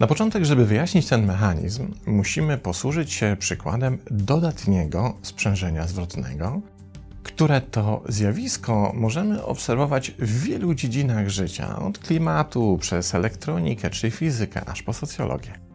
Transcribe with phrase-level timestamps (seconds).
[0.00, 6.60] Na początek, żeby wyjaśnić ten mechanizm, musimy posłużyć się przykładem dodatniego sprzężenia zwrotnego,
[7.22, 14.68] które to zjawisko możemy obserwować w wielu dziedzinach życia, od klimatu przez elektronikę czy fizykę,
[14.68, 15.69] aż po socjologię.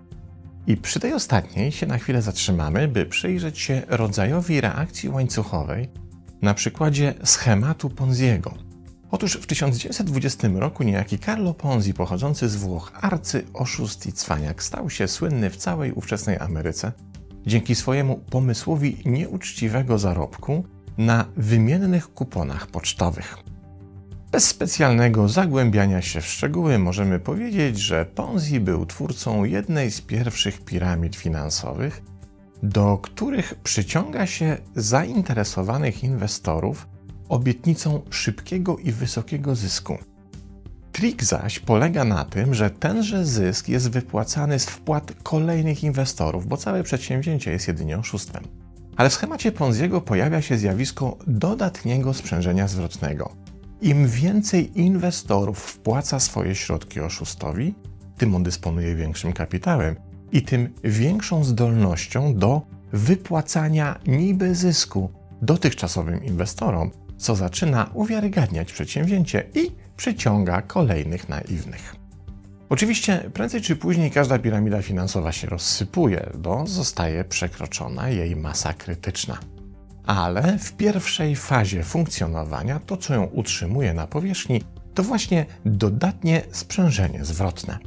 [0.67, 5.89] I przy tej ostatniej się na chwilę zatrzymamy, by przyjrzeć się rodzajowi reakcji łańcuchowej
[6.41, 8.53] na przykładzie schematu Ponziego.
[9.11, 14.89] Otóż w 1920 roku niejaki Carlo Ponzi, pochodzący z Włoch, arcy oszust i cwaniak, stał
[14.89, 16.91] się słynny w całej ówczesnej Ameryce
[17.45, 20.63] dzięki swojemu pomysłowi nieuczciwego zarobku
[20.97, 23.37] na wymiennych kuponach pocztowych.
[24.35, 30.65] Bez specjalnego zagłębiania się w szczegóły możemy powiedzieć, że Ponzi był twórcą jednej z pierwszych
[30.65, 32.01] piramid finansowych,
[32.63, 36.87] do których przyciąga się zainteresowanych inwestorów
[37.29, 39.97] obietnicą szybkiego i wysokiego zysku.
[40.91, 46.57] Trik zaś polega na tym, że tenże zysk jest wypłacany z wpłat kolejnych inwestorów, bo
[46.57, 48.43] całe przedsięwzięcie jest jedynie oszustwem.
[48.97, 53.44] Ale w schemacie Ponziego pojawia się zjawisko dodatniego sprzężenia zwrotnego.
[53.81, 57.73] Im więcej inwestorów wpłaca swoje środki oszustowi,
[58.17, 59.95] tym on dysponuje większym kapitałem
[60.31, 62.61] i tym większą zdolnością do
[62.93, 65.09] wypłacania niby zysku
[65.41, 71.95] dotychczasowym inwestorom, co zaczyna uwiarygadniać przedsięwzięcie i przyciąga kolejnych naiwnych.
[72.69, 79.39] Oczywiście prędzej czy później każda piramida finansowa się rozsypuje, bo zostaje przekroczona jej masa krytyczna.
[80.05, 84.61] Ale w pierwszej fazie funkcjonowania to, co ją utrzymuje na powierzchni,
[84.93, 87.77] to właśnie dodatnie sprzężenie zwrotne.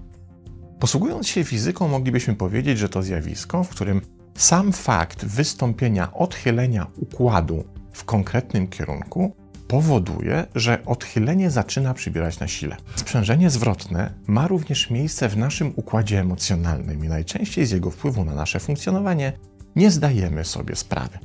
[0.81, 4.01] Posługując się fizyką, moglibyśmy powiedzieć, że to zjawisko, w którym
[4.35, 9.37] sam fakt wystąpienia odchylenia układu w konkretnym kierunku
[9.69, 12.77] powoduje, że odchylenie zaczyna przybierać na sile.
[12.97, 18.35] Sprzężenie zwrotne ma również miejsce w naszym układzie emocjonalnym i najczęściej z jego wpływu na
[18.35, 19.33] nasze funkcjonowanie
[19.77, 21.19] nie zdajemy sobie sprawy.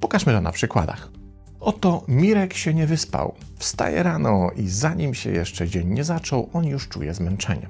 [0.00, 1.10] Pokażmy to na przykładach.
[1.60, 3.34] Oto Mirek się nie wyspał.
[3.58, 7.68] Wstaje rano i zanim się jeszcze dzień nie zaczął, on już czuje zmęczenie.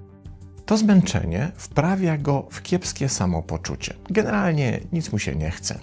[0.67, 3.95] To zmęczenie wprawia go w kiepskie samopoczucie.
[4.11, 5.79] Generalnie nic mu się nie chce.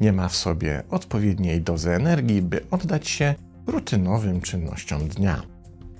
[0.00, 3.34] Nie ma w sobie odpowiedniej dozy energii, by oddać się
[3.66, 5.42] rutynowym czynnościom dnia.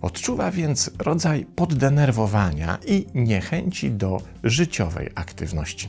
[0.01, 5.89] Odczuwa więc rodzaj poddenerwowania i niechęci do życiowej aktywności.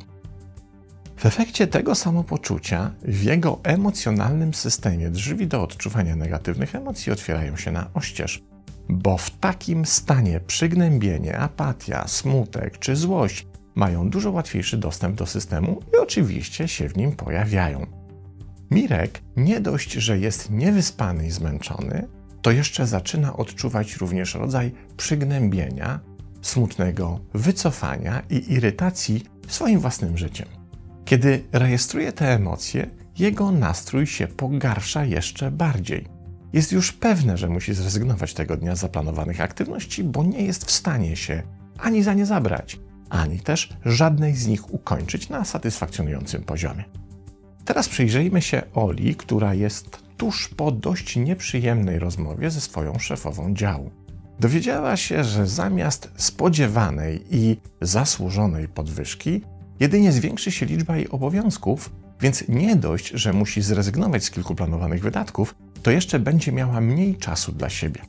[1.21, 7.71] W efekcie tego samopoczucia w jego emocjonalnym systemie drzwi do odczuwania negatywnych emocji otwierają się
[7.71, 8.43] na oścież,
[8.89, 15.81] bo w takim stanie przygnębienie, apatia, smutek czy złość mają dużo łatwiejszy dostęp do systemu
[15.93, 17.85] i oczywiście się w nim pojawiają.
[18.71, 22.07] Mirek nie dość, że jest niewyspany i zmęczony,
[22.41, 25.99] to jeszcze zaczyna odczuwać również rodzaj przygnębienia,
[26.41, 30.60] smutnego wycofania i irytacji swoim własnym życiem.
[31.05, 32.89] Kiedy rejestruje te emocje,
[33.19, 36.07] jego nastrój się pogarsza jeszcze bardziej.
[36.53, 40.71] Jest już pewne, że musi zrezygnować tego dnia z zaplanowanych aktywności, bo nie jest w
[40.71, 41.43] stanie się
[41.79, 42.79] ani za nie zabrać,
[43.09, 46.83] ani też żadnej z nich ukończyć na satysfakcjonującym poziomie.
[47.65, 53.91] Teraz przyjrzyjmy się Oli, która jest tuż po dość nieprzyjemnej rozmowie ze swoją szefową działu.
[54.39, 59.41] Dowiedziała się, że zamiast spodziewanej i zasłużonej podwyżki,
[59.81, 65.01] jedynie zwiększy się liczba jej obowiązków, więc nie dość, że musi zrezygnować z kilku planowanych
[65.01, 68.01] wydatków, to jeszcze będzie miała mniej czasu dla siebie.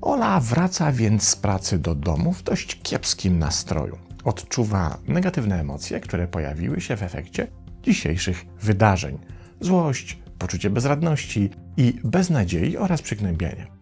[0.00, 3.98] Ola wraca więc z pracy do domu w dość kiepskim nastroju.
[4.24, 7.46] Odczuwa negatywne emocje, które pojawiły się w efekcie
[7.82, 9.18] dzisiejszych wydarzeń:
[9.60, 13.81] złość, poczucie bezradności i beznadziei oraz przygnębienie.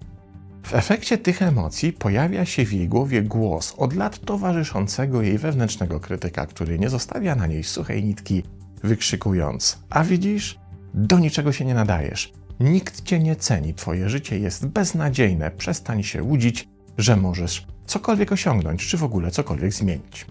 [0.71, 6.01] W efekcie tych emocji pojawia się w jej głowie głos od lat towarzyszącego jej wewnętrznego
[6.01, 8.43] krytyka, który nie zostawia na niej suchej nitki,
[8.83, 10.59] wykrzykując: A widzisz,
[10.95, 12.33] do niczego się nie nadajesz.
[12.61, 16.69] Nikt cię nie ceni, twoje życie jest beznadziejne, przestań się łudzić,
[16.99, 20.27] że możesz cokolwiek osiągnąć, czy w ogóle cokolwiek zmienić.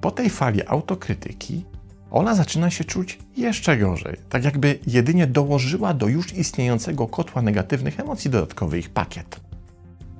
[0.00, 1.64] Po tej fali autokrytyki
[2.10, 8.00] ona zaczyna się czuć jeszcze gorzej, tak jakby jedynie dołożyła do już istniejącego kotła negatywnych
[8.00, 9.45] emocji dodatkowy ich pakiet.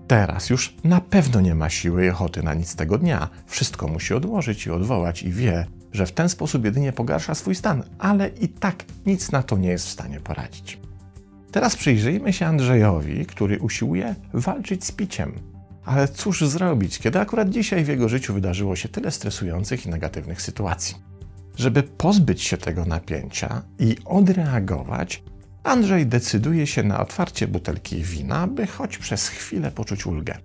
[0.06, 3.28] Teraz już na pewno nie ma siły i ochoty na nic tego dnia.
[3.46, 7.82] Wszystko musi odłożyć i odwołać i wie, że w ten sposób jedynie pogarsza swój stan,
[7.98, 10.78] ale i tak nic na to nie jest w stanie poradzić.
[11.52, 15.32] Teraz przyjrzyjmy się Andrzejowi, który usiłuje walczyć z piciem.
[15.84, 20.42] Ale cóż zrobić, kiedy akurat dzisiaj w jego życiu wydarzyło się tyle stresujących i negatywnych
[20.42, 20.96] sytuacji?
[21.56, 25.22] żeby pozbyć się tego napięcia i odreagować,
[25.66, 30.38] Andrzej decyduje się na otwarcie butelki wina, by choć przez chwilę poczuć ulgę.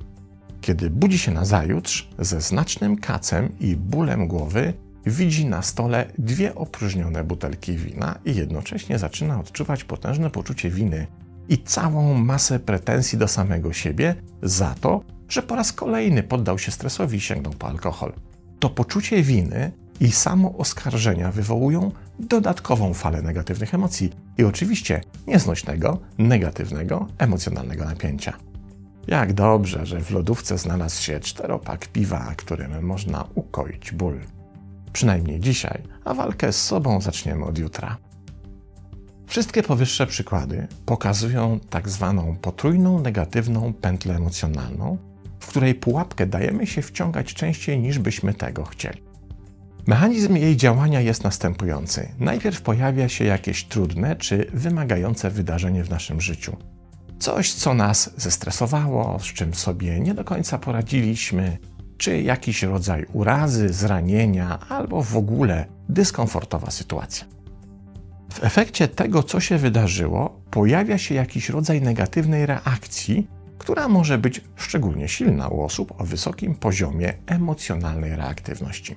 [0.62, 4.74] Kiedy budzi się na zajutrz, ze znacznym kacem i bólem głowy,
[5.06, 11.08] widzi na stole dwie opróżnione butelki wina i jednocześnie zaczyna odczuwać potężne poczucie winy
[11.50, 16.72] i całą masę pretensji do samego siebie za to, że po raz kolejny poddał się
[16.72, 18.14] stresowi i sięgnął po alkohol.
[18.60, 19.72] To poczucie winy
[20.02, 28.34] i samo oskarżenia wywołują dodatkową falę negatywnych emocji i oczywiście nieznośnego, negatywnego, emocjonalnego napięcia.
[29.08, 34.20] Jak dobrze, że w lodówce znalazł się czteropak piwa, którym można ukoić ból.
[34.94, 37.98] Przynajmniej dzisiaj, a walkę z sobą zaczniemy od jutra.
[39.28, 44.98] Wszystkie powyższe przykłady pokazują tak zwaną potrójną negatywną pętlę emocjonalną,
[45.40, 49.11] w której pułapkę dajemy się wciągać częściej niż byśmy tego chcieli.
[49.88, 52.10] Mechanizm jej działania jest następujący.
[52.20, 56.58] Najpierw pojawia się jakieś trudne czy wymagające wydarzenie w naszym życiu.
[57.20, 61.58] Coś, co nas zestresowało, z czym sobie nie do końca poradziliśmy,
[61.98, 67.26] czy jakiś rodzaj urazy, zranienia, albo w ogóle dyskomfortowa sytuacja.
[68.34, 73.28] W efekcie tego, co się wydarzyło, pojawia się jakiś rodzaj negatywnej reakcji,
[73.58, 78.96] która może być szczególnie silna u osób o wysokim poziomie emocjonalnej reaktywności.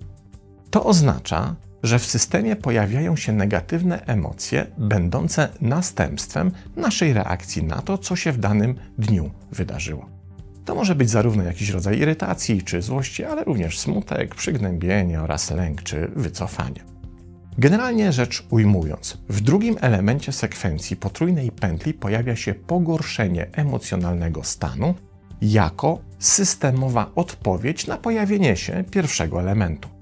[0.74, 7.98] To oznacza, że w systemie pojawiają się negatywne emocje, będące następstwem naszej reakcji na to,
[7.98, 10.08] co się w danym dniu wydarzyło.
[10.64, 15.82] To może być zarówno jakiś rodzaj irytacji czy złości, ale również smutek, przygnębienie oraz lęk
[15.82, 16.84] czy wycofanie.
[17.58, 24.94] Generalnie rzecz ujmując, w drugim elemencie sekwencji potrójnej pętli pojawia się pogorszenie emocjonalnego stanu
[25.42, 29.93] jako systemowa odpowiedź na pojawienie się pierwszego elementu.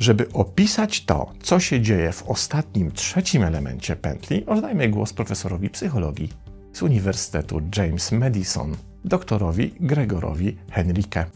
[0.00, 6.28] Żeby opisać to, co się dzieje w ostatnim, trzecim elemencie pętli, oddajmy głos profesorowi psychologii
[6.72, 11.26] z Uniwersytetu James Madison, doktorowi Gregorowi Henrique,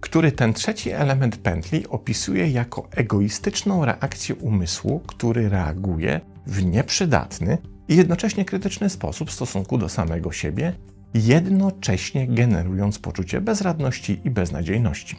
[0.00, 7.58] który ten trzeci element pętli opisuje jako egoistyczną reakcję umysłu, który reaguje w nieprzydatny
[7.88, 10.72] i jednocześnie krytyczny sposób w stosunku do samego siebie,
[11.14, 15.16] jednocześnie generując poczucie bezradności i beznadziejności.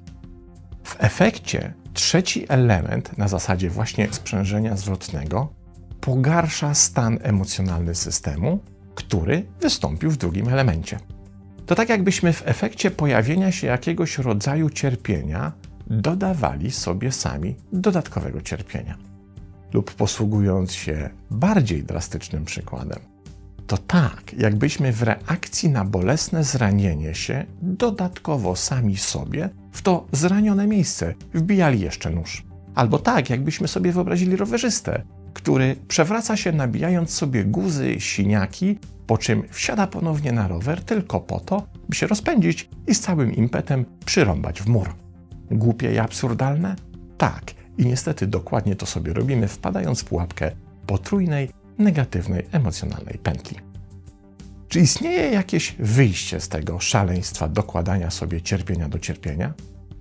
[0.84, 5.54] W efekcie trzeci element na zasadzie właśnie sprzężenia zwrotnego
[6.02, 8.60] pogarsza stan emocjonalny systemu,
[8.96, 11.00] który wystąpił w drugim elemencie.
[11.66, 15.52] To tak jakbyśmy w efekcie pojawienia się jakiegoś rodzaju cierpienia
[15.88, 18.98] dodawali sobie sami dodatkowego cierpienia.
[19.74, 23.00] Lub posługując się bardziej drastycznym przykładem,
[23.72, 30.68] to tak, jakbyśmy w reakcji na bolesne zranienie się dodatkowo sami sobie w to zranione
[30.68, 32.44] miejsce wbijali jeszcze nóż.
[32.76, 35.04] Albo tak, jakbyśmy sobie wyobrazili rowerzystę,
[35.34, 41.40] który przewraca się nabijając sobie guzy, siniaki, po czym wsiada ponownie na rower tylko po
[41.40, 44.94] to, by się rozpędzić i z całym impetem przyrąbać w mur.
[45.52, 46.76] Głupie i absurdalne?
[47.18, 47.44] Tak,
[47.78, 50.52] i niestety dokładnie to sobie robimy, wpadając w pułapkę
[50.88, 53.58] potrójnej, negatywnej, emocjonalnej pętli.
[54.68, 59.54] Czy istnieje jakieś wyjście z tego szaleństwa dokładania sobie cierpienia do cierpienia?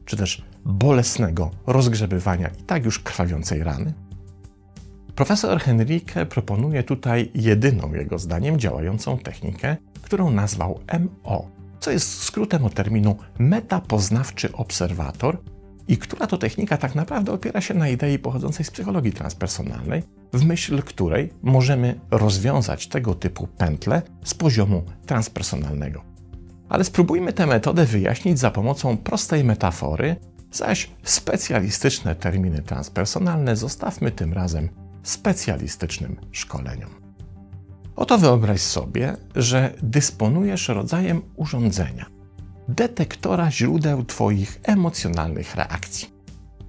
[0.05, 3.93] Czy też bolesnego rozgrzebywania i tak już krwawiącej rany?
[5.15, 11.49] Profesor Henrique proponuje tutaj jedyną jego zdaniem działającą technikę, którą nazwał MO,
[11.81, 15.39] co jest skrótem od terminu metapoznawczy obserwator
[15.89, 20.45] i która to technika tak naprawdę opiera się na idei pochodzącej z psychologii transpersonalnej, w
[20.45, 26.05] myśl której możemy rozwiązać tego typu pętle z poziomu transpersonalnego.
[26.69, 30.17] Ale spróbujmy tę metodę wyjaśnić za pomocą prostej metafory,
[30.53, 34.69] zaś specjalistyczne terminy transpersonalne zostawmy tym razem
[35.03, 36.91] specjalistycznym szkoleniom.
[37.97, 42.07] Oto wyobraź sobie, że dysponujesz rodzajem urządzenia,
[42.69, 46.09] detektora źródeł Twoich emocjonalnych reakcji.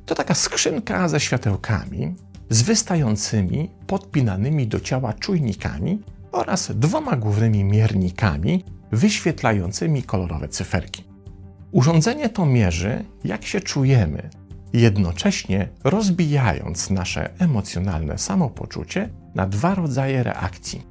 [0.05, 2.15] To taka skrzynka ze światełkami,
[2.51, 5.99] z wystającymi, podpinanymi do ciała czujnikami
[6.31, 11.03] oraz dwoma głównymi miernikami wyświetlającymi kolorowe cyferki.
[11.71, 14.29] Urządzenie to mierzy, jak się czujemy,
[14.73, 20.81] jednocześnie rozbijając nasze emocjonalne samopoczucie na dwa rodzaje reakcji.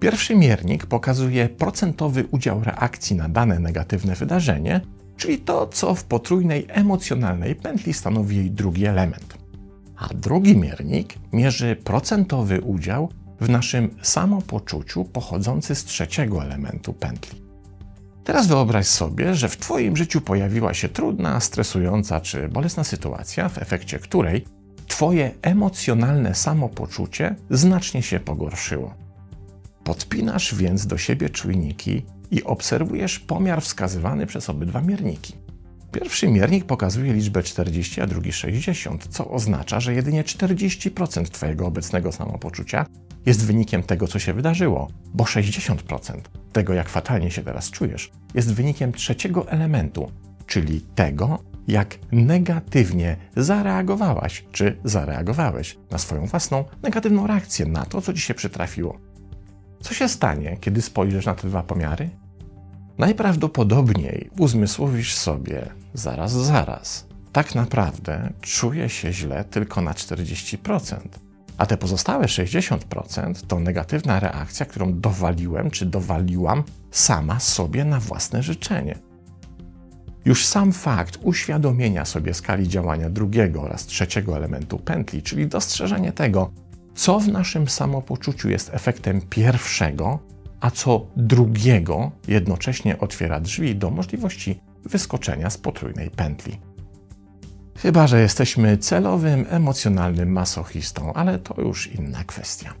[0.00, 4.80] Pierwszy miernik pokazuje procentowy udział reakcji na dane negatywne wydarzenie,
[5.16, 9.39] czyli to, co w potrójnej emocjonalnej pętli stanowi jej drugi element.
[10.00, 13.08] A drugi miernik mierzy procentowy udział
[13.40, 17.42] w naszym samopoczuciu pochodzący z trzeciego elementu pętli.
[18.24, 23.58] Teraz wyobraź sobie, że w Twoim życiu pojawiła się trudna, stresująca czy bolesna sytuacja, w
[23.58, 24.44] efekcie której
[24.88, 28.94] Twoje emocjonalne samopoczucie znacznie się pogorszyło.
[29.84, 35.34] Podpinasz więc do siebie czujniki i obserwujesz pomiar wskazywany przez obydwa mierniki.
[35.92, 42.12] Pierwszy miernik pokazuje liczbę 40, a drugi 60, co oznacza, że jedynie 40% Twojego obecnego
[42.12, 42.86] samopoczucia
[43.26, 46.20] jest wynikiem tego, co się wydarzyło, bo 60%
[46.52, 50.12] tego, jak fatalnie się teraz czujesz, jest wynikiem trzeciego elementu,
[50.46, 58.12] czyli tego, jak negatywnie zareagowałaś czy zareagowałeś na swoją własną negatywną reakcję na to, co
[58.12, 58.98] ci się przytrafiło.
[59.80, 62.10] Co się stanie, kiedy spojrzysz na te dwa pomiary?
[62.98, 70.96] Najprawdopodobniej uzmysłowisz sobie, zaraz, zaraz, tak naprawdę czuję się źle tylko na 40%,
[71.58, 78.42] a te pozostałe 60% to negatywna reakcja, którą dowaliłem czy dowaliłam sama sobie na własne
[78.42, 78.98] życzenie.
[80.24, 86.50] Już sam fakt uświadomienia sobie skali działania drugiego oraz trzeciego elementu pętli, czyli dostrzeżenie tego,
[86.94, 90.18] co w naszym samopoczuciu jest efektem pierwszego,
[90.60, 96.60] a co drugiego, jednocześnie otwiera drzwi do możliwości wyskoczenia z potrójnej pętli.
[97.78, 102.74] Chyba, że jesteśmy celowym, emocjonalnym masochistą, ale to już inna kwestia.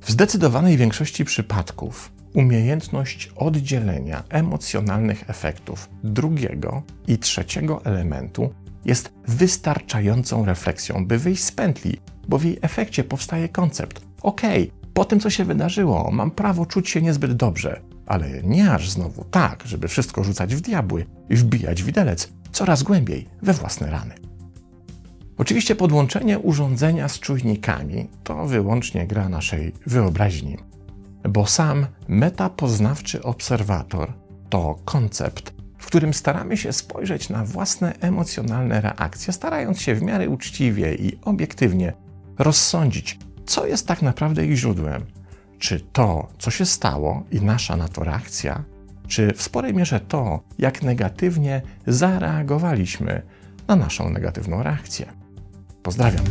[0.00, 8.54] W zdecydowanej większości przypadków umiejętność oddzielenia emocjonalnych efektów drugiego i trzeciego elementu
[8.84, 11.96] jest wystarczającą refleksją, by wyjść z pętli,
[12.28, 14.40] bo w jej efekcie powstaje koncept: OK,
[14.94, 19.24] po tym co się wydarzyło, mam prawo czuć się niezbyt dobrze, ale nie aż znowu
[19.24, 24.14] tak, żeby wszystko rzucać w diabły i wbijać widelec coraz głębiej we własne rany.
[25.38, 30.56] Oczywiście podłączenie urządzenia z czujnikami to wyłącznie gra naszej wyobraźni,
[31.28, 34.12] bo sam metapoznawczy obserwator
[34.50, 40.28] to koncept, w którym staramy się spojrzeć na własne emocjonalne reakcje, starając się w miarę
[40.28, 41.92] uczciwie i obiektywnie
[42.38, 45.02] rozsądzić, co jest tak naprawdę ich źródłem.
[45.62, 48.64] Czy to, co się stało i nasza na to reakcja,
[49.08, 53.22] czy w sporej mierze to, jak negatywnie zareagowaliśmy
[53.68, 55.06] na naszą negatywną reakcję.
[55.82, 56.24] Pozdrawiam.